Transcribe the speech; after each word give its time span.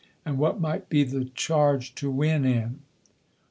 and 0.25 0.39
what 0.39 0.59
might 0.59 0.89
be 0.89 1.03
the 1.03 1.25
charge 1.25 1.93
to 1.93 2.09
win 2.09 2.43
in?" 2.43 2.79